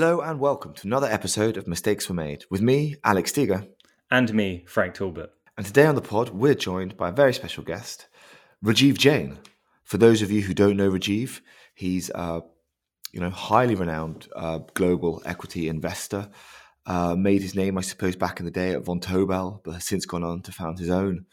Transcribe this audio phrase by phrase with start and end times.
[0.00, 3.66] Hello and welcome to another episode of Mistakes Were Made with me, Alex Steger.
[4.12, 5.32] And me, Frank Talbot.
[5.56, 8.06] And today on the pod, we're joined by a very special guest,
[8.64, 9.38] Rajiv Jain.
[9.82, 11.40] For those of you who don't know Rajiv,
[11.74, 12.42] he's a
[13.10, 16.30] you know, highly renowned uh, global equity investor.
[16.86, 20.06] Uh, made his name, I suppose, back in the day at Vontobel, but has since
[20.06, 21.26] gone on to found his own,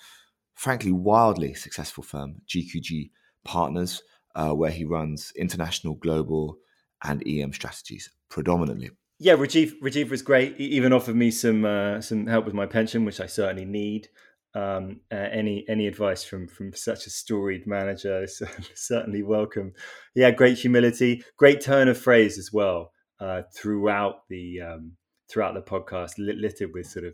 [0.55, 3.11] frankly, wildly successful firm, GQG
[3.43, 4.01] Partners,
[4.33, 6.57] uh, where he runs international, global,
[7.03, 8.89] and EM strategies predominantly.
[9.17, 10.57] Yeah, Rajiv Rajiv was great.
[10.57, 14.09] He even offered me some uh, some help with my pension, which I certainly need.
[14.53, 18.43] Um, uh, any any advice from from such a storied manager is
[18.75, 19.71] certainly welcome.
[20.15, 24.97] Yeah, great humility, great turn of phrase as well uh, throughout the um,
[25.29, 27.13] throughout the podcast, littered with sort of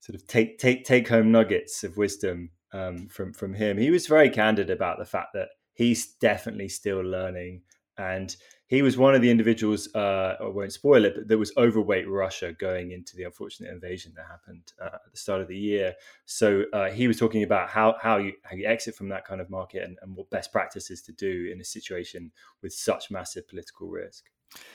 [0.00, 3.76] sort of take take take home nuggets of wisdom um, from from him.
[3.76, 7.60] He was very candid about the fact that he's definitely still learning
[7.98, 8.34] and
[8.68, 12.08] he was one of the individuals, uh, I won't spoil it, but that was overweight
[12.08, 15.94] Russia going into the unfortunate invasion that happened uh, at the start of the year.
[16.24, 19.40] So uh, he was talking about how how you how you exit from that kind
[19.40, 23.46] of market and, and what best practices to do in a situation with such massive
[23.48, 24.24] political risk.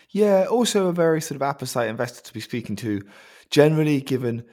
[0.10, 3.02] Yeah, also a very sort of apposite investor to be speaking to,
[3.50, 4.44] generally given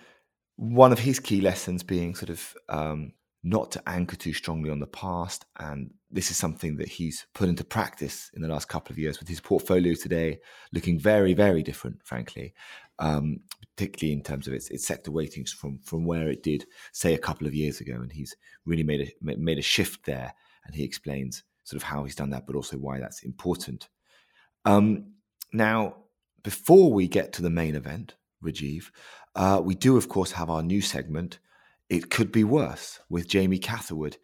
[0.57, 4.81] one of his key lessons being sort of um, not to anchor too strongly on
[4.81, 5.45] the past.
[5.59, 9.19] And this is something that he's put into practice in the last couple of years
[9.19, 10.39] with his portfolio today
[10.73, 12.55] looking very, very different, frankly,
[12.99, 13.41] um,
[13.77, 17.19] particularly in terms of its, its sector weightings from, from where it did, say, a
[17.19, 17.95] couple of years ago.
[17.95, 20.35] And he's really made a, made a shift there.
[20.67, 23.89] And he explains sort of how he's done that, but also why that's important.
[24.65, 25.13] Um,
[25.53, 25.97] now,
[26.43, 28.91] before we get to the main event, Rajiv,
[29.35, 31.39] uh, we do, of course, have our new segment
[31.89, 34.19] it Could Be Worse with Jamie Catherwood.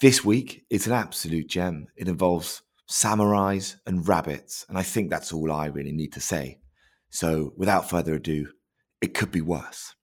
[0.00, 1.86] This week, it's an absolute gem.
[1.96, 6.58] It involves samurais and rabbits, and I think that's all I really need to say.
[7.10, 8.48] So, without further ado,
[9.00, 9.94] it could be worse.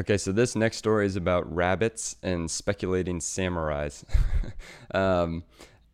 [0.00, 4.04] Okay, so this next story is about rabbits and speculating samurais.
[4.94, 5.44] um,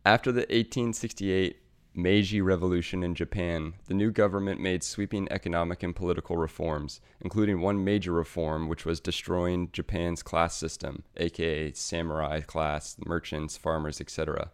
[0.05, 1.57] after the 1868
[1.93, 7.83] Meiji Revolution in Japan, the new government made sweeping economic and political reforms, including one
[7.83, 14.53] major reform which was destroying Japan's class system, aka samurai class, merchants, farmers, etc.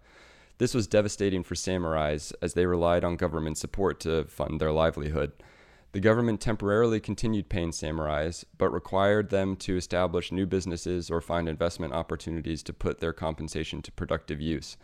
[0.57, 5.33] This was devastating for samurais as they relied on government support to fund their livelihood.
[5.93, 11.51] The government temporarily continued paying samurais, but required them to establish new businesses or find
[11.51, 14.79] investment opportunities to put their compensation to productive use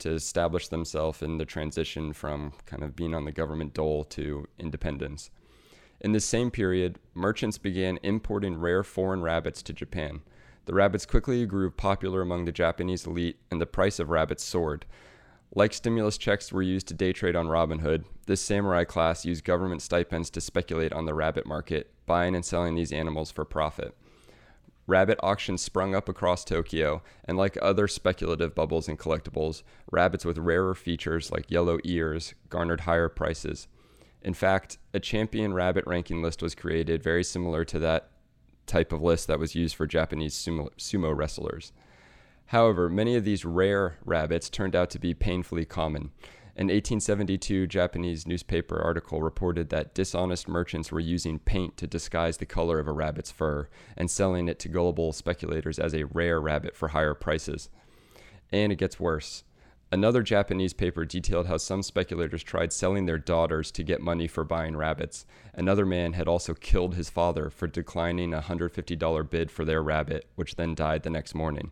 [0.00, 4.46] to establish themselves in the transition from kind of being on the government dole to
[4.58, 5.30] independence.
[6.00, 10.22] In this same period, merchants began importing rare foreign rabbits to Japan.
[10.66, 14.86] The rabbits quickly grew popular among the Japanese elite, and the price of rabbits soared.
[15.54, 19.82] Like stimulus checks were used to day trade on Robinhood, this samurai class used government
[19.82, 23.96] stipends to speculate on the rabbit market, buying and selling these animals for profit
[24.90, 29.62] rabbit auctions sprung up across Tokyo, and like other speculative bubbles in collectibles,
[29.92, 33.68] rabbits with rarer features like yellow ears garnered higher prices.
[34.20, 38.10] In fact, a champion rabbit ranking list was created very similar to that
[38.66, 41.72] type of list that was used for Japanese sumo, sumo wrestlers.
[42.46, 46.10] However, many of these rare rabbits turned out to be painfully common.
[46.60, 52.44] An 1872 Japanese newspaper article reported that dishonest merchants were using paint to disguise the
[52.44, 53.66] color of a rabbit's fur
[53.96, 57.70] and selling it to gullible speculators as a rare rabbit for higher prices.
[58.52, 59.42] And it gets worse.
[59.90, 64.44] Another Japanese paper detailed how some speculators tried selling their daughters to get money for
[64.44, 65.24] buying rabbits.
[65.54, 70.28] Another man had also killed his father for declining a $150 bid for their rabbit,
[70.34, 71.70] which then died the next morning.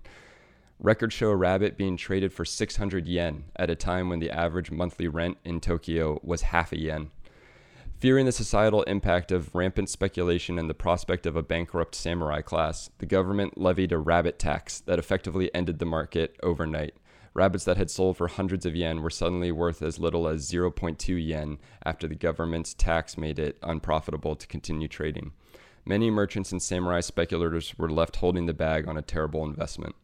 [0.80, 4.70] Records show a rabbit being traded for 600 yen at a time when the average
[4.70, 7.10] monthly rent in Tokyo was half a yen.
[7.98, 12.90] Fearing the societal impact of rampant speculation and the prospect of a bankrupt samurai class,
[12.98, 16.94] the government levied a rabbit tax that effectively ended the market overnight.
[17.34, 21.26] Rabbits that had sold for hundreds of yen were suddenly worth as little as 0.2
[21.26, 25.32] yen after the government's tax made it unprofitable to continue trading.
[25.84, 29.96] Many merchants and samurai speculators were left holding the bag on a terrible investment.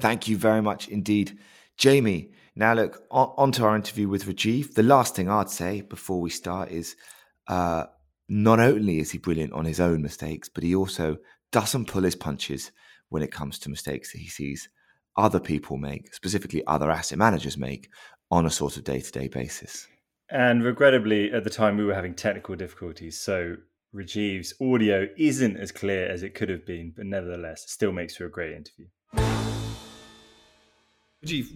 [0.00, 1.38] Thank you very much indeed,
[1.76, 2.30] Jamie.
[2.54, 4.74] Now, look, on, on, to our interview with Rajiv.
[4.74, 6.96] The last thing I'd say before we start is
[7.48, 7.84] uh,
[8.28, 11.16] not only is he brilliant on his own mistakes, but he also
[11.52, 12.72] doesn't pull his punches
[13.08, 14.68] when it comes to mistakes that he sees
[15.16, 17.88] other people make, specifically other asset managers make,
[18.30, 19.86] on a sort of day to day basis.
[20.30, 23.20] And regrettably, at the time, we were having technical difficulties.
[23.20, 23.56] So
[23.94, 28.26] Rajiv's audio isn't as clear as it could have been, but nevertheless, still makes for
[28.26, 28.86] a great interview.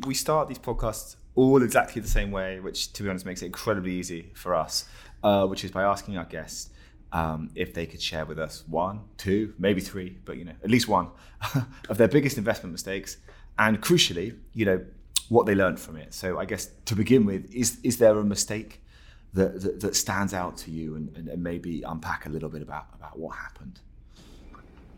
[0.06, 3.46] We start these podcasts all exactly the same way, which, to be honest, makes it
[3.46, 4.88] incredibly easy for us,
[5.22, 6.70] uh, which is by asking our guests
[7.12, 10.70] um, if they could share with us one, two, maybe three, but you know, at
[10.70, 11.08] least one
[11.88, 13.16] of their biggest investment mistakes,
[13.58, 14.84] and crucially, you know,
[15.28, 16.12] what they learned from it.
[16.14, 18.82] So, I guess to begin with, is is there a mistake
[19.34, 22.62] that that, that stands out to you, and, and, and maybe unpack a little bit
[22.62, 23.80] about about what happened?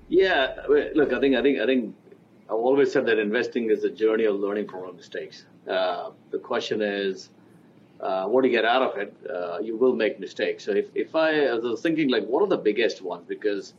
[0.09, 0.57] Yeah,
[0.95, 1.95] look, I think I think I think
[2.53, 5.47] I've always said that investing is a journey of learning from our mistakes.
[5.67, 7.31] Uh, the question is,
[7.99, 9.17] uh, what do you get out of it?
[9.35, 10.63] Uh, you will make mistakes.
[10.65, 13.25] So if, if I, I was thinking like, what are the biggest ones?
[13.27, 13.73] Because,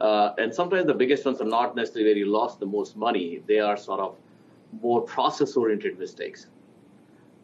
[0.00, 3.42] uh, and sometimes the biggest ones are not necessarily where you lost the most money.
[3.46, 4.16] They are sort of
[4.80, 6.46] more process-oriented mistakes.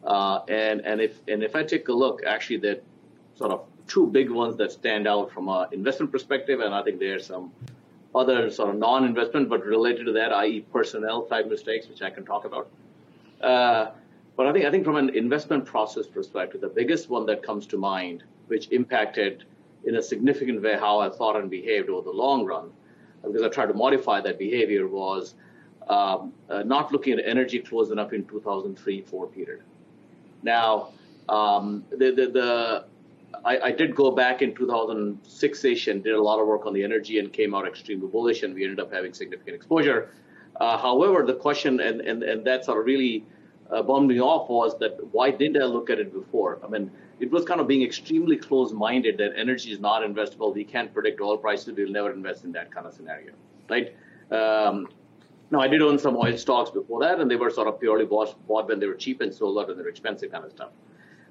[0.03, 2.77] Uh, and and if and if I take a look, actually, there
[3.35, 6.99] sort of two big ones that stand out from an investment perspective, and I think
[6.99, 7.51] there's some
[8.15, 12.25] other sort of non-investment but related to that, i.e., personnel type mistakes, which I can
[12.25, 12.69] talk about.
[13.41, 13.91] Uh,
[14.35, 17.67] but I think I think from an investment process perspective, the biggest one that comes
[17.67, 19.45] to mind, which impacted
[19.85, 22.71] in a significant way how I thought and behaved over the long run,
[23.23, 25.35] because I tried to modify that behavior, was
[25.89, 29.61] um, uh, not looking at energy close enough in 2003-4 period.
[30.41, 30.89] Now,
[31.29, 32.85] um, the, the, the
[33.45, 36.83] I, I, did go back in 2006ish and did a lot of work on the
[36.83, 40.09] energy and came out extremely bullish, and we ended up having significant exposure.
[40.59, 43.25] Uh, however, the question, and, and, and that sort of really
[43.71, 46.59] uh, bummed me off was that why didn't I look at it before?
[46.63, 50.53] I mean, it was kind of being extremely close-minded that energy is not investable.
[50.53, 51.73] We can't predict oil prices.
[51.75, 53.33] We'll never invest in that kind of scenario,
[53.69, 53.95] right?
[54.31, 54.87] Um,
[55.51, 58.05] now, I did own some oil stocks before that, and they were sort of purely
[58.05, 60.51] bought, bought when they were cheap and sold out when they were expensive kind of
[60.51, 60.71] stuff.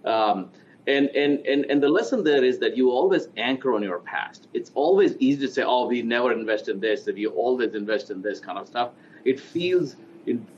[0.05, 0.51] Um,
[0.87, 4.49] and, and, and, and the lesson there is that you always anchor on your past.
[4.53, 8.11] It's always easy to say, oh, we never invest in this, that you always invest
[8.11, 8.91] in this kind of stuff.
[9.25, 9.97] It feels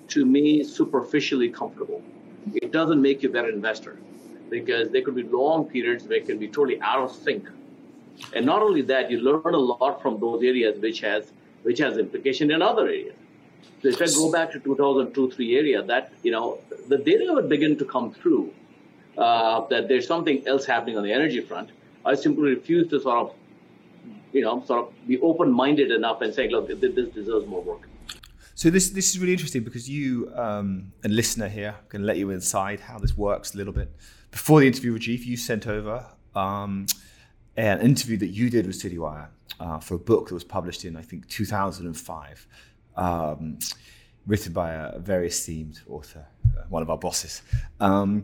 [0.08, 2.02] to me superficially comfortable.
[2.54, 3.98] It doesn't make you a better investor
[4.50, 7.46] because there could be long periods where it can be totally out of sync.
[8.32, 11.32] And not only that, you learn a lot from those areas which has
[11.62, 13.16] which has implication in other areas.
[13.82, 17.48] So if I go back to 2002, three area, that you know the data would
[17.48, 18.52] begin to come through
[19.18, 21.70] uh, that there's something else happening on the energy front.
[22.04, 23.34] I simply refuse to sort of,
[24.32, 27.88] you know, sort of be open-minded enough and say, look, this deserves more work.
[28.56, 32.30] So this this is really interesting because you, um, a listener here, can let you
[32.30, 33.92] inside how this works a little bit.
[34.30, 36.06] Before the interview with Chief, you sent over
[36.36, 36.86] um,
[37.56, 39.28] an interview that you did with CityWire
[39.58, 42.46] uh, for a book that was published in I think 2005,
[42.96, 43.58] um,
[44.26, 46.26] written by a very esteemed author,
[46.56, 47.42] uh, one of our bosses.
[47.80, 48.22] Um,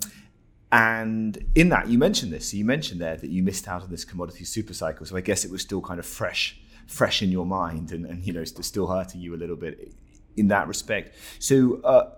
[0.73, 2.51] and in that, you mentioned this.
[2.51, 5.05] So you mentioned there that you missed out on this commodity super cycle.
[5.05, 8.23] So I guess it was still kind of fresh, fresh in your mind, and, and
[8.25, 9.95] you know, still hurting you a little bit
[10.37, 11.15] in that respect.
[11.39, 12.11] So, uh,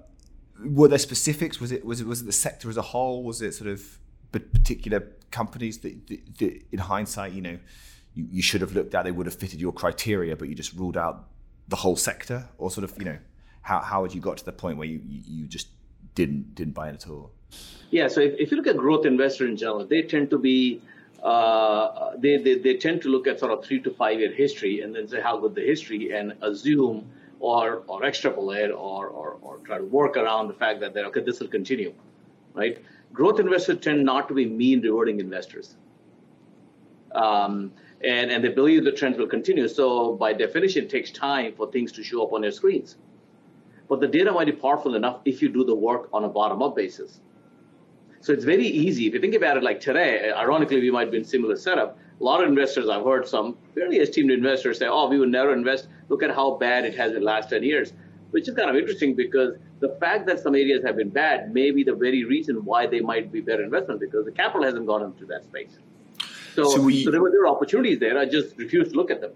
[0.64, 1.60] were there specifics?
[1.60, 3.25] Was it was it was it the sector as a whole?
[3.25, 3.99] Was it sort of
[4.31, 5.00] particular
[5.31, 7.58] companies that, that, that in hindsight, you know,
[8.14, 9.04] you, you, should have looked at?
[9.04, 11.28] They would have fitted your criteria, but you just ruled out
[11.69, 13.19] the whole sector, or sort of, you know,
[13.62, 15.69] how how had you got to the point where you you just
[16.14, 17.32] didn't didn't buy it at all?
[17.90, 18.08] Yeah.
[18.08, 20.81] So if, if you look at growth investor in general, they tend to be
[21.22, 24.81] uh, they, they, they tend to look at sort of three to five year history
[24.81, 27.08] and then say how good the history and assume
[27.38, 31.38] or or extrapolate or, or, or try to work around the fact that okay this
[31.40, 31.92] will continue,
[32.54, 32.78] right?
[33.12, 35.76] Growth investors tend not to be mean reverting investors.
[37.14, 39.68] Um, and, and they believe the trends will continue.
[39.68, 42.97] So by definition, it takes time for things to show up on your screens.
[43.88, 46.75] But the data might be powerful enough if you do the work on a bottom-up
[46.75, 47.21] basis.
[48.23, 49.09] So it's very easy.
[49.09, 51.99] If you think about it like today, ironically, we might be in similar setup.
[52.21, 55.52] A lot of investors, I've heard some fairly esteemed investors say, oh, we would never
[55.52, 55.88] invest.
[56.09, 57.93] Look at how bad it has in the last 10 years,
[58.31, 61.73] which is kind of interesting because the fact that some areas have been bad may
[61.73, 65.02] be the very reason why they might be better investment because the capital hasn't gone
[65.02, 65.76] into that space.
[66.55, 68.17] So, so, we, so there, were, there were opportunities there.
[68.17, 69.33] I just refused to look at them.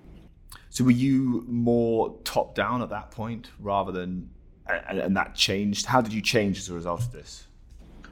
[0.70, 4.30] So were you more top down at that point rather than,
[4.68, 5.86] and, and that changed?
[5.86, 7.48] How did you change as a result of this?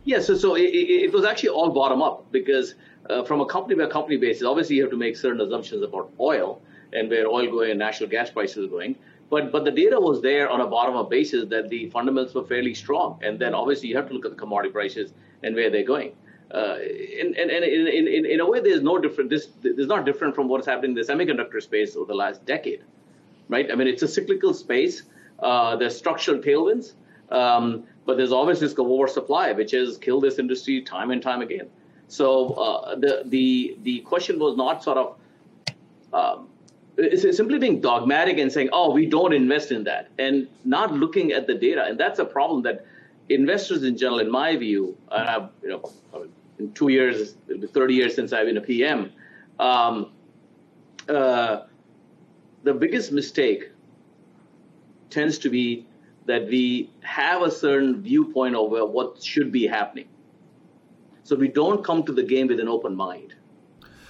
[0.05, 2.75] Yeah, so, so it, it was actually all bottom up because
[3.09, 6.11] uh, from a company by company basis, obviously you have to make certain assumptions about
[6.21, 6.61] oil
[6.93, 8.97] and where oil going and natural gas prices are going.
[9.31, 12.45] But but the data was there on a bottom up basis that the fundamentals were
[12.45, 13.19] fairly strong.
[13.23, 16.13] And then obviously you have to look at the commodity prices and where they're going.
[16.53, 16.77] Uh,
[17.21, 19.31] and and, in, in, in a way, there's no different.
[19.31, 22.45] This, this is not different from what's happening in the semiconductor space over the last
[22.45, 22.85] decade,
[23.49, 23.73] right?
[23.73, 25.03] I mean, it's a cyclical space.
[25.41, 26.93] Uh, there's structural tailwinds,
[27.31, 31.41] um, but there's always risk of oversupply, which has killed this industry time and time
[31.43, 31.69] again.
[32.09, 35.17] So uh, the the the question was not sort of
[36.13, 36.49] um,
[37.33, 41.47] simply being dogmatic and saying, "Oh, we don't invest in that," and not looking at
[41.47, 41.85] the data.
[41.85, 42.87] And that's a problem that
[43.29, 48.33] investors in general, in my view, I've, you know, in two years, 30 years since
[48.33, 49.13] I've been a PM.
[49.59, 50.13] Um,
[51.09, 51.63] uh,
[52.63, 53.71] the biggest mistake
[55.11, 55.87] tends to be
[56.27, 60.09] that we have a certain viewpoint of what should be happening.
[61.23, 63.35] So we don't come to the game with an open mind.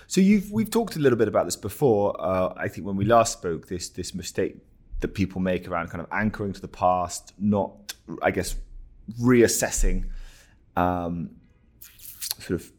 [0.06, 2.14] So you've we've talked a little bit about this before.
[2.20, 4.56] Uh, I think when we last spoke, this this mistake
[5.00, 8.56] that people make around kind of anchoring to the past, not I guess
[9.20, 10.06] reassessing
[10.76, 11.30] um,
[12.38, 12.72] sort of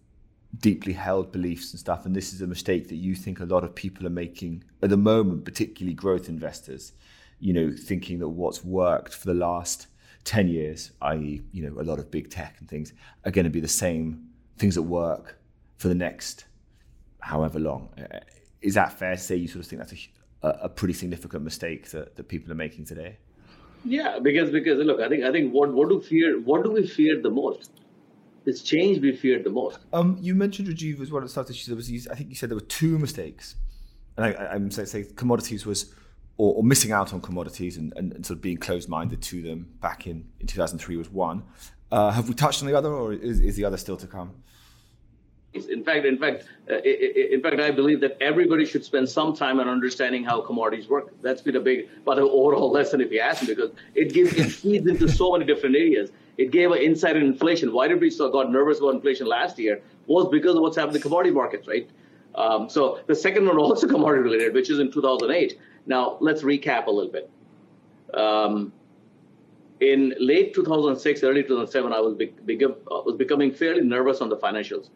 [0.60, 2.06] deeply held beliefs and stuff.
[2.06, 4.90] And this is a mistake that you think a lot of people are making at
[4.90, 6.94] the moment, particularly growth investors.
[7.40, 9.88] You know, thinking that what's worked for the last
[10.24, 12.94] 10 years, i.e., you know, a lot of big tech and things,
[13.26, 14.28] are going to be the same
[14.58, 15.38] things that work
[15.78, 16.46] for the next
[17.20, 17.90] however long.
[17.98, 18.20] Uh,
[18.62, 19.94] is that fair to say you sort of think that's
[20.42, 23.18] a, a pretty significant mistake that, that people are making today?
[23.84, 26.88] Yeah, because because look, I think I think what what do fear what do we
[26.88, 27.70] fear the most?
[28.46, 29.80] It's change we fear the most.
[29.94, 31.48] Um, you mentioned Rajiv as well at the start.
[31.48, 33.56] There was, I think you said there were two mistakes,
[34.18, 35.94] and I, am saying say commodities was
[36.38, 39.68] or, or, missing out on commodities and, and, and, sort of being closed-minded to them
[39.82, 41.44] back in, in 2003 was one.
[41.92, 44.34] Uh, have we touched on the other, or is, is the other still to come?
[45.54, 49.62] In fact, in fact, uh, in fact, I believe that everybody should spend some time
[49.62, 51.14] on understanding how commodities work.
[51.22, 54.34] That's been a big, but an overall lesson, if you ask me, because it gives
[54.34, 56.12] it feeds into so many different areas.
[56.38, 57.72] It gave an insight in inflation.
[57.72, 59.82] Why did we so got nervous about inflation last year?
[60.08, 61.90] Was because of what's happened in commodity markets, right?
[62.36, 65.58] Um, so the second one also commodity related, which is in 2008.
[65.86, 67.30] Now let's recap a little bit.
[68.14, 68.72] Um,
[69.80, 74.30] in late 2006, early 2007, I was, be, be, uh, was becoming fairly nervous on
[74.30, 74.90] the financials.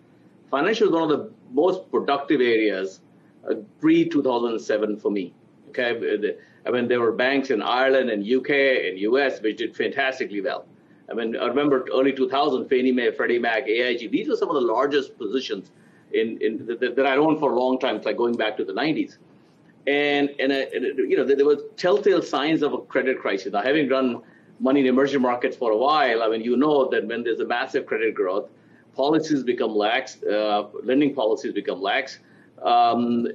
[0.51, 3.01] Financials one of the most productive areas
[3.49, 5.33] uh, pre 2007 for me.
[5.69, 10.41] Okay, I mean there were banks in Ireland and UK and US which did fantastically
[10.41, 10.65] well.
[11.09, 14.11] I mean, I remember early 2000, Fannie Mae, Freddie Mac, AIG.
[14.11, 15.71] These were some of the largest positions
[16.13, 17.95] in, in that, that I owned for a long time.
[17.95, 19.17] It's like going back to the 90s.
[19.87, 23.53] And, and, uh, and you know, there were telltale signs of a credit crisis.
[23.53, 24.21] Now, having run
[24.59, 27.45] money in emerging markets for a while, I mean, you know that when there's a
[27.45, 28.49] massive credit growth,
[28.95, 32.19] policies become lax, uh, lending policies become lax.
[32.61, 33.25] Um,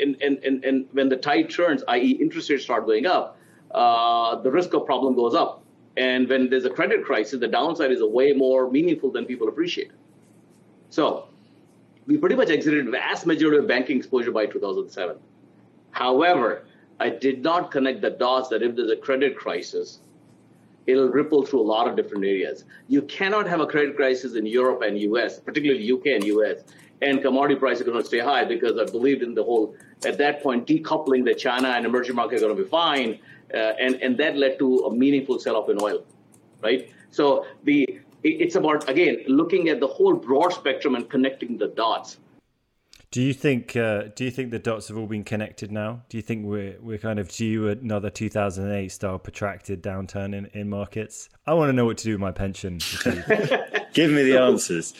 [0.00, 3.36] and, and, and, and when the tide turns, i.e., interest rates start going up,
[3.72, 5.62] uh, the risk of problem goes up.
[5.96, 9.92] And when there's a credit crisis, the downside is way more meaningful than people appreciate.
[10.90, 11.28] So
[12.06, 15.16] we pretty much exited vast majority of banking exposure by 2007.
[15.90, 16.64] However,
[17.00, 20.00] I did not connect the dots that if there's a credit crisis,
[20.86, 22.64] it'll ripple through a lot of different areas.
[22.88, 26.64] You cannot have a credit crisis in Europe and US, particularly UK and US,
[27.02, 30.18] and commodity prices are going to stay high because I believed in the whole, at
[30.18, 33.18] that point, decoupling that China and emerging markets are going to be fine
[33.54, 36.04] uh, and and that led to a meaningful sell-off in oil,
[36.62, 36.90] right?
[37.10, 42.18] So the it's about again looking at the whole broad spectrum and connecting the dots.
[43.10, 46.02] Do you think uh, do you think the dots have all been connected now?
[46.08, 50.68] Do you think we're we're kind of due another 2008 style protracted downturn in, in
[50.68, 51.28] markets?
[51.46, 52.78] I want to know what to do with my pension.
[53.92, 54.94] Give me the answers.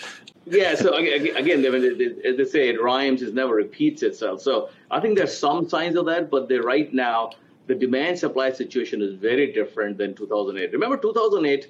[0.46, 4.42] Yeah, so again, as they say, it rhymes, it never repeats itself.
[4.42, 7.30] So I think there's some signs of that, but right now
[7.66, 10.70] the demand supply situation is very different than 2008.
[10.72, 11.68] Remember 2008,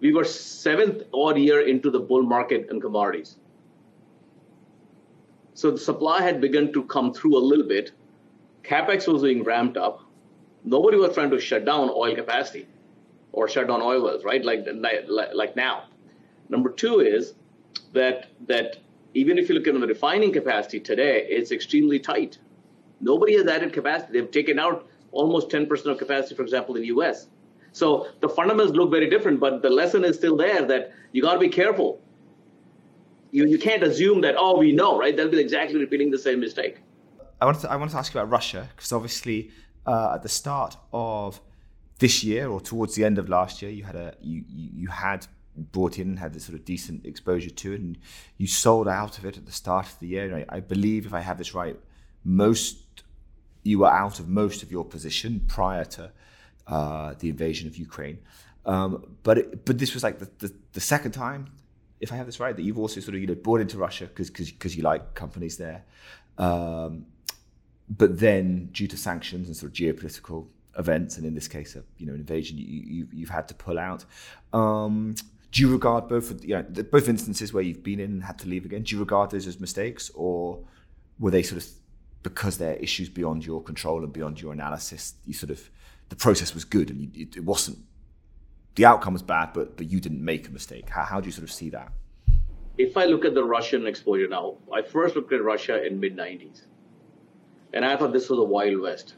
[0.00, 3.36] we were seventh odd year into the bull market in commodities.
[5.54, 7.92] So the supply had begun to come through a little bit.
[8.64, 10.00] Capex was being ramped up.
[10.64, 12.66] Nobody was trying to shut down oil capacity
[13.32, 14.44] or shut down oil wells, right?
[14.44, 15.84] Like, like, like now.
[16.48, 17.34] Number two is
[17.92, 18.78] that that
[19.14, 22.38] even if you look at the refining capacity today, it's extremely tight.
[23.00, 24.18] Nobody has added capacity.
[24.18, 27.28] They've taken out almost 10% of capacity, for example, in the US.
[27.74, 31.34] So the fundamentals look very different, but the lesson is still there that you got
[31.34, 32.00] to be careful.
[33.32, 35.14] You, you can't assume that, oh, we know, right?
[35.16, 36.78] They'll be exactly repeating the same mistake.
[37.40, 39.50] I wanted to, I wanted to ask you about Russia, because obviously
[39.86, 41.40] uh, at the start of
[41.98, 45.26] this year or towards the end of last year, you had a you, you, had
[45.56, 47.98] brought in and had this sort of decent exposure to it, and
[48.38, 50.46] you sold out of it at the start of the year.
[50.48, 51.76] I, I believe, if I have this right,
[52.22, 53.02] most
[53.64, 56.12] you were out of most of your position prior to
[56.66, 58.18] uh, the invasion of Ukraine.
[58.66, 61.52] Um, but it, but this was like the, the, the, second time,
[62.00, 64.06] if I have this right, that you've also sort of you know bought into Russia
[64.06, 65.84] because because you like companies there.
[66.38, 67.06] Um,
[67.88, 70.46] but then, due to sanctions and sort of geopolitical
[70.78, 73.54] events, and in this case, a you know an invasion, you, you have had to
[73.54, 74.06] pull out.
[74.54, 75.14] Um,
[75.52, 78.48] do you regard both you know both instances where you've been in and had to
[78.48, 78.82] leave again?
[78.82, 80.58] Do you regard those as mistakes, or
[81.18, 81.68] were they sort of
[82.24, 85.70] because they're issues beyond your control and beyond your analysis, you sort of
[86.14, 87.78] the process was good and you, it, wasn't
[88.76, 90.88] the outcome was bad, but but you didn't make a mistake.
[90.88, 91.88] How how do you sort of see that?
[92.78, 96.16] If I look at the Russian exposure now, I first looked at Russia in mid
[96.16, 96.66] '90s,
[97.72, 99.16] and I thought this was a wild west.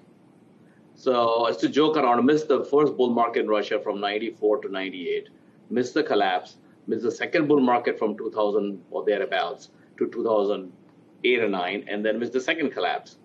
[0.95, 4.63] So I used to joke around, missed the first bull market in Russia from 94
[4.63, 5.29] to 98,
[5.69, 11.49] missed the collapse, missed the second bull market from 2000 or thereabouts to 2008 or
[11.51, 13.19] 9, and then missed the second collapse.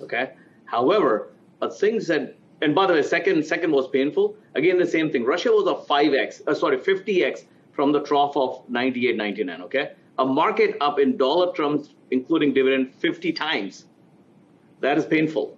[0.00, 0.32] Okay.
[0.64, 4.36] However, but things that, and by the way, second second was painful.
[4.54, 5.24] Again, the same thing.
[5.24, 9.62] Russia was a 5x, uh, sorry, 50x from the trough of 98, 99.
[9.62, 9.92] Okay.
[10.18, 13.86] A market up in dollar terms, including dividend, 50 times.
[14.80, 15.56] That is painful.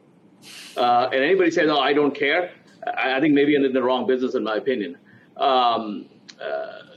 [0.77, 2.53] Uh, and anybody says, "Oh, I don't care,"
[2.87, 4.97] I, I think maybe I'm in the wrong business, in my opinion.
[5.37, 6.07] Um,
[6.43, 6.97] uh,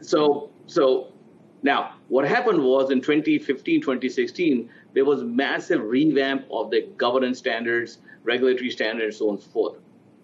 [0.00, 1.12] so, so
[1.62, 7.98] now what happened was in 2015, 2016, there was massive revamp of the governance standards,
[8.24, 9.74] regulatory standards, so on and so forth.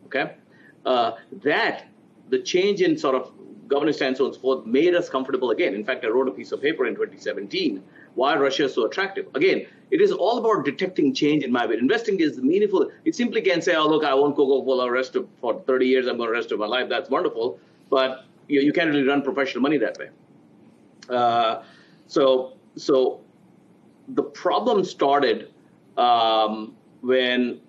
[0.07, 0.35] Okay,
[0.87, 1.13] uh,
[1.45, 1.87] that
[2.31, 3.33] the change in sort of
[3.67, 5.75] governance standards, so on and so forth, made us comfortable again.
[5.75, 7.83] In fact, I wrote a piece of paper in 2017
[8.15, 9.29] why Russia is so attractive.
[9.35, 11.77] Again, it is all about detecting change in my way.
[11.79, 12.91] Investing is meaningful.
[13.05, 16.17] It simply can't say, oh, look, I won't Coca-Cola rest of, for 30 years, I'm
[16.17, 16.89] going to rest of my life.
[16.89, 17.61] That's wonderful.
[17.89, 20.09] But you, you can't really run professional money that way.
[21.09, 21.63] Uh,
[22.09, 23.21] so, so
[24.09, 25.53] the problem started
[25.97, 27.61] um, when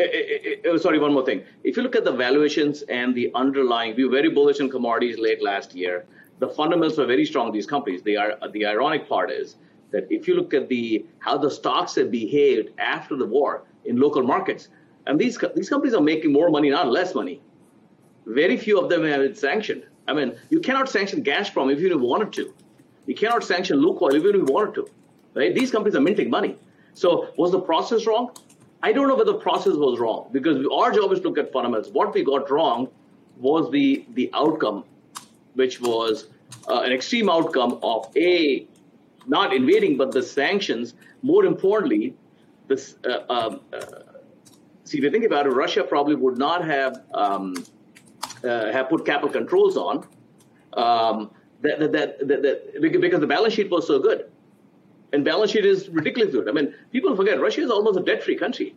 [0.00, 1.42] it, it, it, sorry, one more thing.
[1.64, 5.18] If you look at the valuations and the underlying, we were very bullish in commodities
[5.18, 6.06] late last year.
[6.38, 7.52] The fundamentals were very strong.
[7.52, 8.02] These companies.
[8.02, 9.56] They are the ironic part is
[9.90, 13.96] that if you look at the how the stocks have behaved after the war in
[13.98, 14.68] local markets,
[15.06, 17.42] and these these companies are making more money, not less money.
[18.26, 19.84] Very few of them have been sanctioned.
[20.06, 22.54] I mean, you cannot sanction Gazprom if you wanted to.
[23.06, 24.88] You cannot sanction Lukoil even if you wanted to.
[25.34, 25.54] Right?
[25.54, 26.56] These companies are minting money.
[26.94, 28.30] So was the process wrong?
[28.82, 31.52] I don't know whether the process was wrong because our job is to look at
[31.52, 31.92] fundamentals.
[31.92, 32.88] What we got wrong
[33.38, 34.84] was the the outcome,
[35.54, 36.28] which was
[36.68, 38.66] uh, an extreme outcome of a
[39.26, 40.94] not invading, but the sanctions.
[41.22, 42.14] More importantly,
[42.68, 42.96] this.
[43.04, 43.80] Uh, um, uh,
[44.84, 47.54] see, if you think about it, Russia probably would not have um,
[48.44, 50.06] uh, have put capital controls on
[50.74, 51.30] um,
[51.62, 54.30] that, that, that, that, because the balance sheet was so good,
[55.12, 56.48] and balance sheet is ridiculously good.
[56.48, 58.74] I mean, people forget Russia is almost a debt-free country.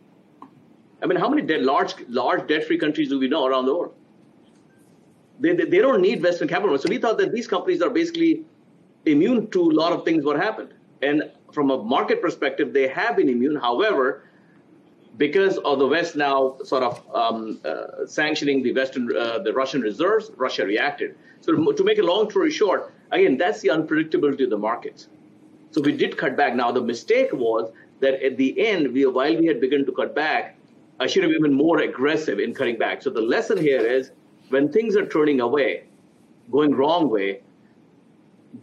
[1.02, 3.94] I mean, how many large large debt-free countries do we know around the world?
[5.40, 6.78] They, they, they don't need Western capital.
[6.78, 8.44] So we thought that these companies are basically
[9.04, 10.72] immune to a lot of things what happened.
[11.02, 13.56] And from a market perspective, they have been immune.
[13.56, 14.24] However,
[15.16, 19.80] because of the West now sort of um, uh, sanctioning the Western, uh, the Russian
[19.80, 21.16] reserves, Russia reacted.
[21.40, 25.08] So to make a long story short, again, that's the unpredictability of the markets.
[25.74, 26.54] So we did cut back.
[26.54, 30.14] Now the mistake was that at the end, we, while we had begun to cut
[30.14, 30.56] back,
[31.00, 33.02] I should have been more aggressive in cutting back.
[33.02, 34.12] So the lesson here is
[34.50, 35.82] when things are turning away,
[36.52, 37.40] going wrong way,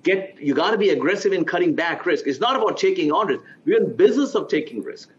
[0.04, 2.28] get you got to be aggressive in cutting back risk.
[2.28, 3.44] It's not about taking on risk.
[3.66, 5.10] We're in business of taking risk.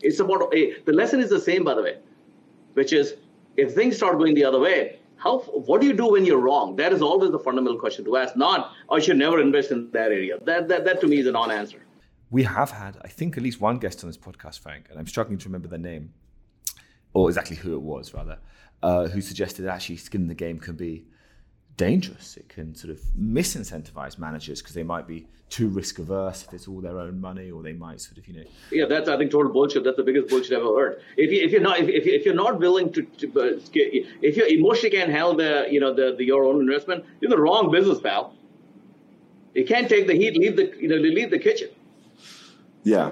[0.00, 1.98] It's about a, the lesson is the same, by the way,
[2.72, 3.16] which is
[3.58, 6.76] if things start going the other way, how what do you do when you're wrong?
[6.76, 8.36] That is always the fundamental question to ask.
[8.36, 10.38] Not I should never invest in that area.
[10.44, 11.80] That that, that to me is a non-answer.
[12.30, 15.06] We have had, I think, at least one guest on this podcast, Frank, and I'm
[15.06, 16.14] struggling to remember their name
[17.12, 18.38] or exactly who it was, rather,
[18.82, 21.04] uh, who suggested actually skin in the game can be
[21.76, 22.36] dangerous.
[22.36, 26.66] It can sort of misincentivize managers because they might be too risk averse if it's
[26.66, 28.44] all their own money, or they might sort of, you know.
[28.70, 29.84] Yeah, that's I think total bullshit.
[29.84, 31.02] That's the biggest bullshit I've ever heard.
[31.16, 34.44] If, you, if you're not if, if you're not willing to, to uh, if you
[34.46, 37.70] emotionally can't handle the you know the, the your own investment, you're in the wrong
[37.70, 38.34] business, pal.
[39.54, 41.68] You can't take the heat, leave the you know leave the kitchen.
[42.84, 43.10] Yeah.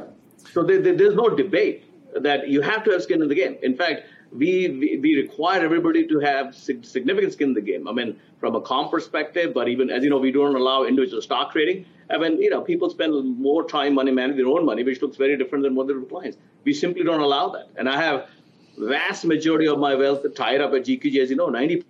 [0.53, 3.57] So there, there, there's no debate that you have to have skin in the game.
[3.62, 7.88] In fact, we, we, we require everybody to have significant skin in the game.
[7.88, 11.21] I mean, from a comp perspective, but even as you know, we don't allow individual
[11.21, 11.85] stock trading.
[12.11, 15.16] I mean, you know, people spend more time money managing their own money, which looks
[15.16, 16.38] very different than what their clients.
[16.64, 17.69] We simply don't allow that.
[17.77, 18.29] And I have
[18.79, 21.85] vast majority of my wealth tied up at GQG, as you know, 90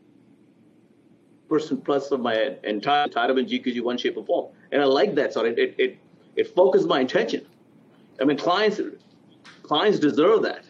[1.49, 4.53] percent plus of my entire tied up in GQG one shape or form.
[4.73, 5.35] And I like that.
[5.35, 5.99] So it it it,
[6.37, 7.47] it focuses my attention.
[8.21, 8.81] I mean, clients
[9.63, 10.65] clients deserve that.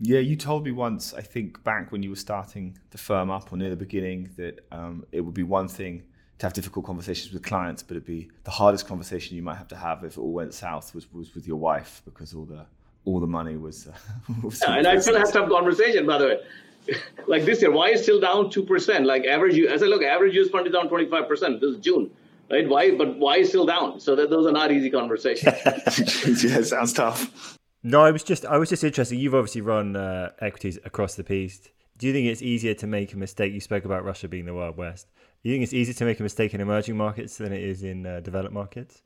[0.00, 3.52] Yeah, you told me once, I think back when you were starting the firm up
[3.52, 6.02] or near the beginning, that um, it would be one thing
[6.38, 9.68] to have difficult conversations with clients, but it'd be the hardest conversation you might have
[9.68, 12.66] to have if it all went south was, was with your wife because all the
[13.04, 13.86] all the money was.
[13.86, 16.96] Uh, was yeah, and I still have tough conversation, by the way.
[17.28, 19.06] like this year, why is still down two percent?
[19.06, 19.70] Like average, you.
[19.72, 21.60] I said, look, average US fund is down twenty five percent.
[21.60, 22.10] This is June,
[22.50, 22.68] right?
[22.68, 22.90] Why?
[22.96, 24.00] But why is still down?
[24.00, 25.54] So that those are not easy conversations.
[26.44, 27.58] yeah, sounds tough.
[27.82, 29.16] No, I was just I was just interested.
[29.16, 31.68] You've obviously run uh, equities across the piece
[32.02, 33.52] do you think it's easier to make a mistake?
[33.52, 35.06] You spoke about Russia being the Wild West.
[35.42, 37.84] Do you think it's easier to make a mistake in emerging markets than it is
[37.84, 39.02] in uh, developed markets?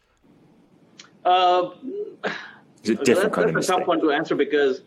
[1.22, 1.72] Uh,
[2.78, 3.78] it's a different that's, kind of a mistake.
[3.78, 4.80] tough one to answer because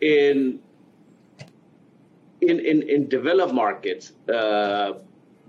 [0.00, 0.58] in
[2.40, 4.94] in in, in developed markets, uh,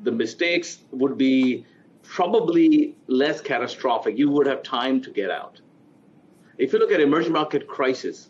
[0.04, 1.66] the mistakes would be
[2.04, 4.16] probably less catastrophic.
[4.16, 5.60] You would have time to get out.
[6.62, 8.30] If you look at emerging market crisis,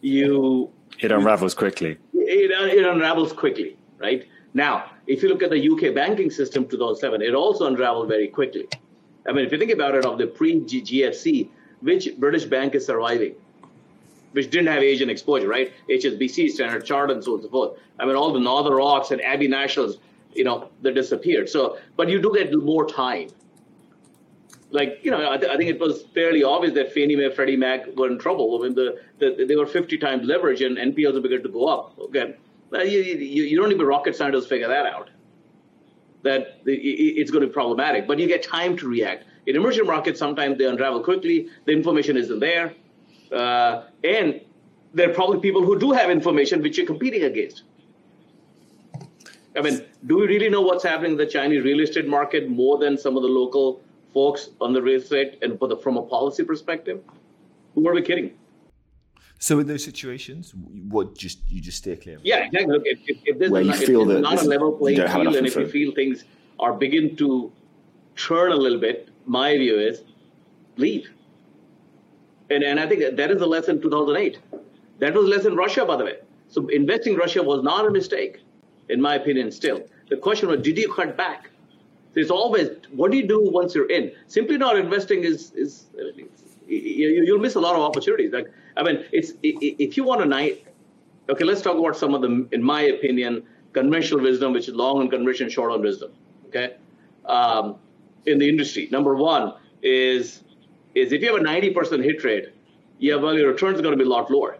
[0.00, 1.98] you It unravels quickly.
[2.14, 4.24] it, uh, it unravels quickly, right?
[4.54, 8.68] Now, if you look at the UK banking system 2007, it also unraveled very quickly.
[9.28, 11.48] I mean, if you think about it, of the pre-GFC,
[11.80, 13.34] which British bank is surviving?
[14.30, 15.72] Which didn't have Asian exposure, right?
[15.90, 17.80] HSBC, Standard Chartered, and so on and so forth.
[17.98, 19.98] I mean, all the Northern Rocks and Abbey Nationals,
[20.32, 21.48] you know, they disappeared.
[21.48, 23.30] So, but you do get more time.
[24.70, 27.56] Like, you know, I, th- I think it was fairly obvious that Fannie Mae, Freddie
[27.56, 28.58] Mac were in trouble.
[28.58, 31.66] I mean, the, the, they were 50 times leverage and NPLs are beginning to go
[31.66, 31.98] up.
[31.98, 32.36] Okay.
[32.72, 35.08] You, you, you don't even rocket scientists figure that out.
[36.22, 39.24] That the, it's going to be problematic, but you get time to react.
[39.46, 41.48] In emerging markets, sometimes they unravel quickly.
[41.64, 42.74] The information isn't there,
[43.32, 44.42] uh, and
[44.92, 47.62] there are probably people who do have information which you're competing against.
[49.56, 52.78] I mean, do we really know what's happening in the Chinese real estate market more
[52.78, 53.80] than some of the local
[54.12, 57.00] folks on the real estate and the, from a policy perspective?
[57.74, 58.32] Who are we kidding?
[59.38, 60.52] So in those situations,
[60.88, 62.18] what just you just stay clear?
[62.22, 62.72] Yeah, exactly.
[62.72, 64.96] Look, if, if, if there's Where a, you if feel that not a level playing
[64.96, 66.24] field, and if you feel things
[66.58, 67.52] are begin to
[68.16, 70.02] churn a little bit, my view is
[70.76, 71.08] leave.
[72.50, 74.38] And and I think that, that is the lesson 2008.
[74.98, 76.16] That was a lesson Russia, by the way.
[76.48, 78.40] So investing in Russia was not a mistake,
[78.88, 79.52] in my opinion.
[79.52, 81.50] Still, the question was, did you cut back?
[82.14, 84.12] There's always what do you do once you're in?
[84.26, 85.86] Simply not investing is is
[86.66, 88.32] you, you'll miss a lot of opportunities.
[88.32, 90.64] Like I mean, it's if you want a night.
[91.30, 93.42] Okay, let's talk about some of the, in my opinion,
[93.74, 96.12] conventional wisdom, which is long on conviction, short on wisdom.
[96.48, 96.76] Okay,
[97.26, 97.76] um,
[98.26, 100.42] in the industry, number one is
[100.94, 102.48] is if you have a 90% hit rate,
[102.98, 104.58] yeah, well, your returns are going to be a lot lower,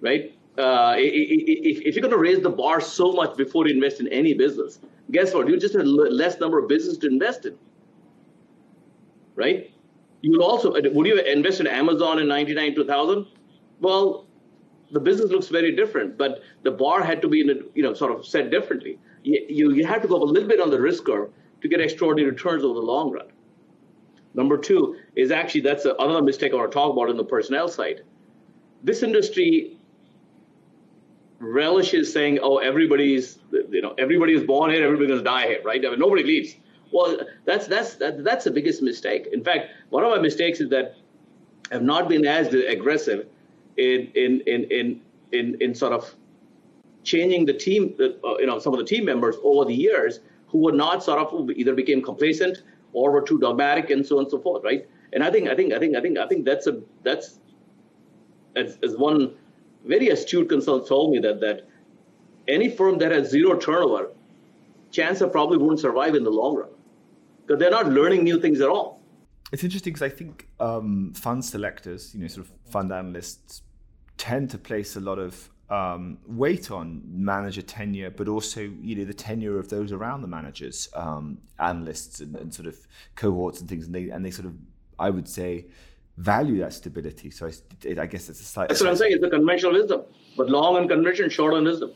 [0.00, 0.34] right?
[0.58, 4.08] Uh, if, if you're going to raise the bar so much before you invest in
[4.08, 5.48] any business, guess what?
[5.48, 7.56] You just have less number of business to invest in,
[9.36, 9.70] right?
[10.22, 13.26] You'll also would you invest in Amazon in '99, 2000?
[13.80, 14.26] Well,
[14.90, 17.94] the business looks very different, but the bar had to be in a, you know
[17.94, 18.98] sort of set differently.
[19.22, 21.30] You, you you have to go up a little bit on the risk curve
[21.62, 23.28] to get extraordinary returns over the long run.
[24.34, 27.68] Number two is actually that's another mistake I want to talk about in the personnel
[27.68, 28.02] side.
[28.82, 29.78] This industry
[31.40, 35.84] relishes saying, "Oh, everybody's you know everybody is born here, everybody's gonna die here, right?
[35.84, 36.54] I mean, nobody leaves."
[36.92, 39.28] Well, that's that's that, that's the biggest mistake.
[39.32, 40.96] In fact, one of my mistakes is that
[41.72, 43.26] I've not been as aggressive
[43.76, 45.00] in in in in
[45.32, 46.14] in, in sort of
[47.02, 50.58] changing the team, uh, you know, some of the team members over the years who
[50.58, 54.30] were not sort of either became complacent or were too dogmatic and so on and
[54.30, 54.86] so forth, right?
[55.12, 57.38] And I think I think I think I think I think that's a that's
[58.56, 59.34] as, as one
[59.84, 61.68] very astute consultant told me that that
[62.48, 64.10] any firm that has zero turnover,
[64.90, 66.70] chances probably won't survive in the long run
[67.46, 69.00] because they're not learning new things at all.
[69.52, 73.62] It's interesting because I think um, fund selectors, you know, sort of fund analysts,
[74.16, 79.04] tend to place a lot of um, weight on manager tenure, but also you know
[79.04, 82.76] the tenure of those around the managers, um, analysts, and, and, sort of
[83.14, 84.54] cohorts and things, and they and they sort of,
[84.98, 85.66] I would say,
[86.20, 87.30] value that stability.
[87.30, 88.68] So I, I guess it's a slight.
[88.68, 89.12] That's what I'm saying.
[89.12, 90.02] It's the conventional wisdom,
[90.36, 91.92] but long on convention, short on wisdom.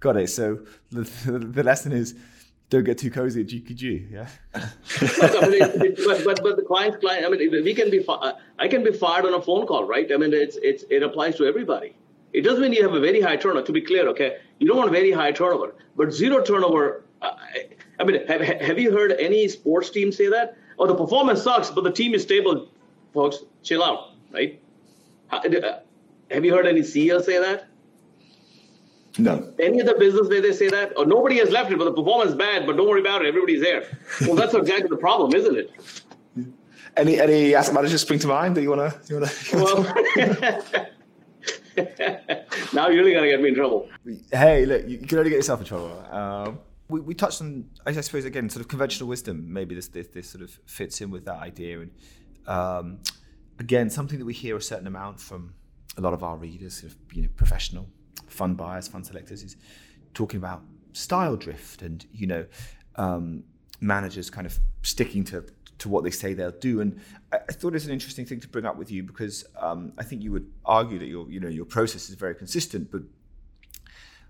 [0.00, 0.28] Got it.
[0.28, 1.02] So the,
[1.56, 2.14] the lesson is
[2.70, 4.12] don't get too cozy at GQG.
[4.12, 4.28] Yeah.
[4.54, 4.60] I
[4.94, 7.24] it, it, but, but but the client's client.
[7.24, 8.04] I mean, we can be.
[8.58, 10.10] I can be fired on a phone call, right?
[10.12, 11.96] I mean, it's it's it applies to everybody.
[12.34, 13.66] It doesn't mean you have a very high turnover.
[13.66, 17.04] To be clear, okay, you don't want very high turnover, but zero turnover.
[17.22, 17.32] Uh,
[17.98, 20.56] I mean, have, have you heard any sports team say that?
[20.78, 22.68] Oh, the performance sucks, but the team is stable.
[23.14, 24.60] Folks, chill out, right?
[25.30, 27.68] Have you heard any CEO say that?
[29.18, 29.52] No.
[29.58, 30.96] Any other business where they say that?
[30.96, 33.28] Or nobody has left it, but the performance is bad, but don't worry about it,
[33.28, 33.84] everybody's there.
[34.22, 35.70] Well, that's exactly the problem, isn't it?
[36.96, 39.30] Any any asset managers spring to mind that you wanna you wanna?
[39.52, 39.82] Well,
[42.72, 43.88] now you're really gonna get me in trouble.
[44.32, 46.04] Hey, look, you can only get yourself in trouble.
[46.10, 49.52] Um, we, we touched on, I suppose, again, sort of conventional wisdom.
[49.52, 51.92] Maybe this this, this sort of fits in with that idea, and
[52.48, 52.98] um,
[53.58, 55.54] again, something that we hear a certain amount from
[55.96, 57.88] a lot of our readers, sort of, you know, professional
[58.26, 59.56] fund buyers, fund selectors, is
[60.14, 62.46] talking about style drift, and you know,
[62.96, 63.44] um,
[63.80, 65.44] managers kind of sticking to
[65.78, 66.80] to what they say they'll do.
[66.80, 67.00] And
[67.32, 70.22] I, thought it's an interesting thing to bring up with you because um, I think
[70.22, 73.02] you would argue that your you know your process is very consistent, but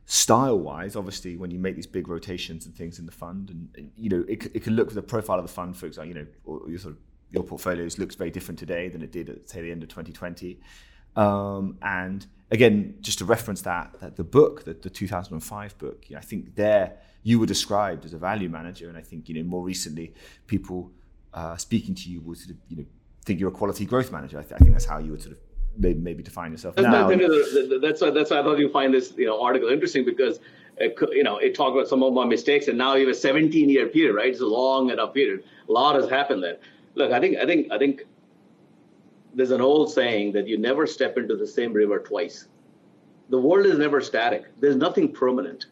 [0.06, 3.68] style wise, obviously, when you make these big rotations and things in the fund, and,
[3.76, 6.14] and you know it, it can look the profile of the fund, for example, you
[6.14, 9.48] know, or your sort of your portfolios looks very different today than it did at
[9.48, 10.60] say the end of 2020.
[11.16, 16.14] Um, and again, just to reference that, that the book, the, the 2005 book, you
[16.14, 19.34] know, I think there you were described as a value manager, and I think you
[19.34, 20.14] know more recently
[20.46, 20.90] people
[21.34, 22.84] uh, speaking to you would sort of you know
[23.24, 24.38] think you're a quality growth manager.
[24.38, 25.40] I, th- I think that's how you would sort of
[25.76, 27.08] maybe, maybe define yourself now.
[27.08, 30.38] That's why that's why I thought you find this you know article interesting because
[30.78, 33.18] it, you know it talked about some of my mistakes, and now you have a
[33.18, 34.28] 17 year period, right?
[34.28, 35.44] It's a long enough period.
[35.68, 36.58] A lot has happened there.
[36.98, 38.02] Look, I think I think I think
[39.32, 42.48] there's an old saying that you never step into the same river twice.
[43.28, 44.46] The world is never static.
[44.58, 45.66] There's nothing permanent.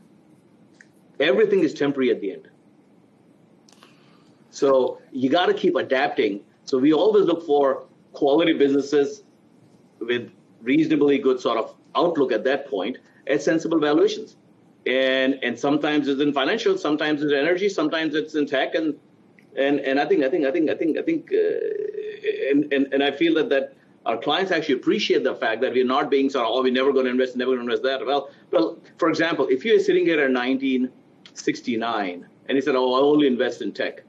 [1.18, 2.48] Everything is temporary at the end.
[4.50, 6.42] So you got to keep adapting.
[6.64, 9.24] So we always look for quality businesses
[9.98, 10.30] with
[10.62, 14.36] reasonably good sort of outlook at that point at sensible valuations.
[14.86, 18.94] And and sometimes it's in financial, sometimes it's energy, sometimes it's in tech, and
[19.56, 22.92] and and I think I think I think I think I think uh, and, and
[22.92, 26.30] and I feel that that our clients actually appreciate the fact that we're not being
[26.30, 28.06] sort of oh we're never going to invest, never going to invest that.
[28.06, 33.00] Well, well, for example, if you're sitting here in 1969 and you said oh I
[33.00, 34.02] only invest in tech,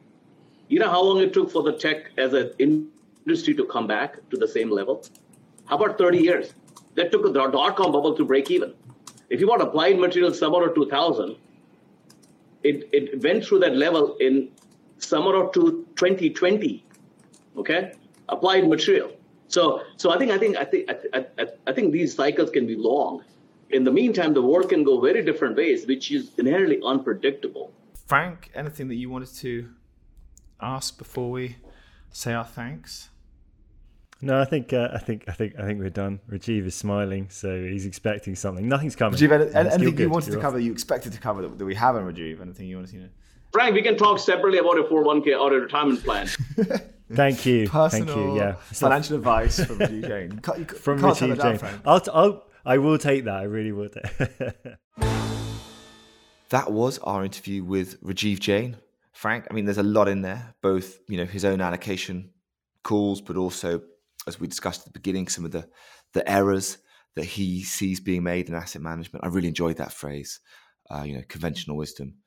[0.67, 4.17] you know how long it took for the tech as an industry to come back
[4.29, 5.03] to the same level?
[5.65, 6.53] How about 30 years?
[6.95, 8.73] That took the dot com bubble to break even.
[9.29, 11.36] If you want applied materials summer of 2000,
[12.63, 14.49] it, it went through that level in
[14.99, 16.86] summer of 2020.
[17.57, 17.93] Okay,
[18.29, 19.12] applied material.
[19.47, 22.67] So, so I think I think I think I, I, I think these cycles can
[22.67, 23.23] be long.
[23.69, 27.73] In the meantime, the world can go very different ways, which is inherently unpredictable.
[28.05, 29.69] Frank, anything that you wanted to
[30.62, 31.57] ask before we
[32.12, 33.10] say our thanks?
[34.21, 36.19] No, I think uh, I think I think I think we're done.
[36.29, 38.67] Rajiv is smiling, so he's expecting something.
[38.67, 39.19] Nothing's coming.
[39.19, 42.41] Rajiv, anything you wanted to cover, you expected to cover that, that we haven't, Rajiv?
[42.41, 43.10] Anything you want to know?
[43.57, 46.27] Frank, we can talk separately about a 401k or a retirement plan.
[47.11, 47.67] Thank you.
[47.67, 48.37] Personal Thank you.
[48.37, 48.53] Yeah.
[48.53, 50.41] Financial advice from Rajiv Jain.
[50.59, 51.57] You, from Rajiv Jain.
[51.57, 53.33] Down, I'll, t- I'll, I will take that.
[53.33, 53.93] I really would.
[56.49, 58.77] that was our interview with Rajiv Jain.
[59.13, 62.29] Frank, I mean, there's a lot in there, both, you know, his own allocation
[62.83, 63.81] calls, but also
[64.27, 65.67] as we discussed at the beginning, some of the
[66.13, 66.77] the errors
[67.15, 69.25] that he sees being made in asset management.
[69.25, 70.41] I really enjoyed that phrase.
[70.91, 72.17] Uh, you know, conventional wisdom.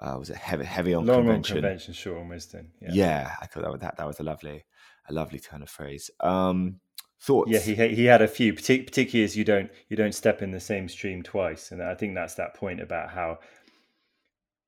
[0.00, 1.56] Uh, was it heavy, heavy on Long convention?
[1.56, 2.68] On convention, short on wisdom.
[2.80, 2.90] Yeah.
[2.92, 4.64] yeah, I thought that was, that, that was a lovely,
[5.08, 6.10] a lovely turn of phrase.
[6.20, 6.80] Um,
[7.20, 7.50] thoughts?
[7.50, 10.60] Yeah, he he had a few, particularly as you don't you don't step in the
[10.60, 13.38] same stream twice, and I think that's that point about how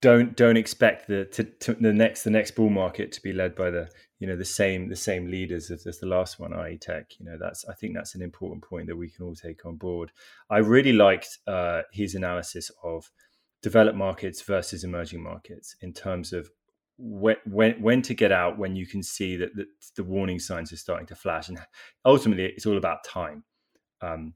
[0.01, 3.55] don't don't expect the to, to, the next the next bull market to be led
[3.55, 3.89] by the
[4.19, 7.27] you know the same the same leaders as, as the last one i tech you
[7.27, 10.11] know that's i think that's an important point that we can all take on board
[10.49, 13.11] i really liked uh, his analysis of
[13.63, 16.51] developed markets versus emerging markets in terms of
[16.99, 20.73] when, when when to get out when you can see that the, the warning signs
[20.73, 21.59] are starting to flash and
[22.05, 23.43] ultimately it's all about time
[24.03, 24.35] um,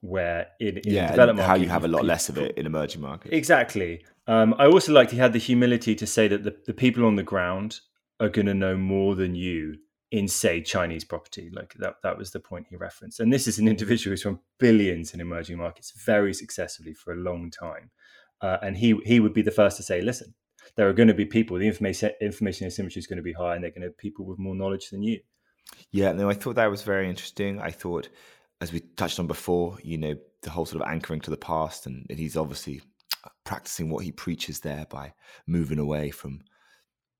[0.00, 3.00] where in, in yeah, developed how you have a lot less of it in emerging
[3.00, 6.74] markets exactly um, i also liked he had the humility to say that the, the
[6.74, 7.80] people on the ground
[8.18, 9.76] are going to know more than you
[10.10, 11.50] in say Chinese property.
[11.52, 13.20] Like that that was the point he referenced.
[13.20, 17.16] And this is an individual who's run billions in emerging markets very successfully for a
[17.16, 17.90] long time.
[18.40, 20.34] Uh, and he he would be the first to say, listen,
[20.76, 21.58] there are going to be people.
[21.58, 24.24] The information information asymmetry is going to be high, and they're going to have people
[24.24, 25.20] with more knowledge than you.
[25.92, 27.60] Yeah, no, I thought that was very interesting.
[27.60, 28.08] I thought,
[28.60, 31.86] as we touched on before, you know, the whole sort of anchoring to the past,
[31.86, 32.80] and, and he's obviously
[33.44, 35.12] practicing what he preaches there by
[35.46, 36.40] moving away from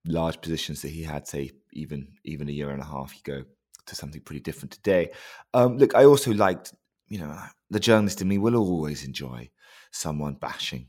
[0.06, 3.44] large positions that he had, say, even even a year and a half ago,
[3.86, 5.10] to something pretty different today.
[5.52, 6.72] Um, look, I also liked,
[7.08, 7.36] you know,
[7.68, 9.50] the journalist in me will always enjoy
[9.92, 10.88] someone bashing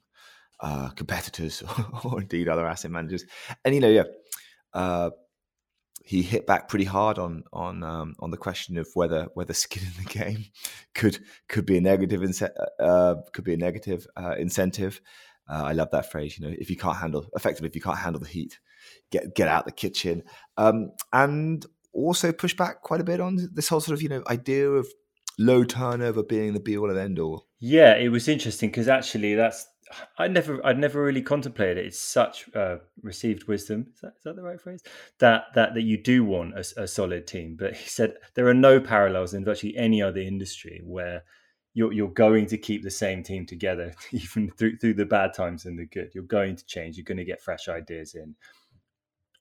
[0.61, 1.63] uh, competitors
[2.03, 3.25] or, indeed other asset managers,
[3.65, 4.03] and you know, yeah.
[4.73, 5.09] Uh,
[6.03, 9.83] he hit back pretty hard on on um, on the question of whether whether skin
[9.83, 10.45] in the game
[10.95, 15.01] could could be a negative ince- uh, could be a negative uh, incentive.
[15.49, 16.37] Uh, I love that phrase.
[16.37, 18.59] You know, if you can't handle effectively, if you can't handle the heat,
[19.11, 20.23] get get out the kitchen,
[20.57, 24.23] um, and also push back quite a bit on this whole sort of you know
[24.27, 24.87] idea of
[25.37, 27.47] low turnover being the be all and end all.
[27.59, 29.67] Yeah, it was interesting because actually that's
[30.17, 31.85] I never I'd never really contemplated it.
[31.87, 33.87] It's such uh, received wisdom.
[33.93, 34.83] Is that, is that the right phrase?
[35.19, 37.55] That that that you do want a, a solid team.
[37.59, 41.23] But he said there are no parallels in virtually any other industry where
[41.73, 45.65] you're you're going to keep the same team together even through through the bad times
[45.65, 46.11] and the good.
[46.13, 46.97] You're going to change.
[46.97, 48.35] You're going to get fresh ideas in.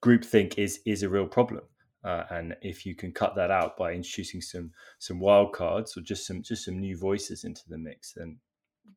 [0.04, 1.62] groupthink is is a real problem.
[2.04, 6.00] Uh, and if you can cut that out by introducing some some wild cards or
[6.02, 8.38] just some just some new voices into the mix, then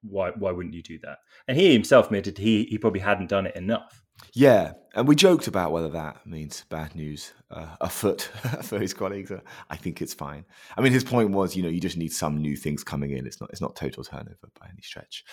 [0.03, 1.19] why why wouldn't you do that?
[1.47, 4.03] And he himself admitted he he probably hadn't done it enough.
[4.33, 8.21] Yeah, and we joked about whether that means bad news uh, afoot
[8.63, 9.31] for his colleagues.
[9.31, 10.45] Uh, I think it's fine.
[10.77, 13.25] I mean, his point was, you know, you just need some new things coming in.
[13.25, 15.23] It's not it's not total turnover by any stretch.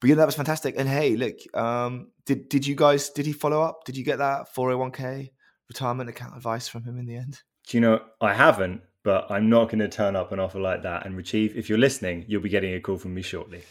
[0.00, 0.74] But yeah, that was fantastic.
[0.78, 3.84] And hey, look, um, did did you guys did he follow up?
[3.84, 5.32] Did you get that four hundred one k
[5.68, 7.40] retirement account advice from him in the end?
[7.66, 10.82] Do you know I haven't, but I'm not going to turn up an offer like
[10.82, 11.06] that.
[11.06, 13.62] And Rajiv, if you're listening, you'll be getting a call from me shortly.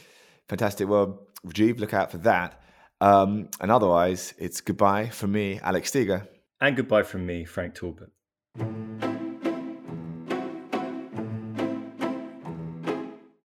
[0.50, 0.88] Fantastic.
[0.88, 2.62] Well, Rajiv, look out for that.
[3.02, 6.28] Um, and otherwise, it's goodbye from me, Alex Steger.
[6.62, 8.10] And goodbye from me, Frank Talbot.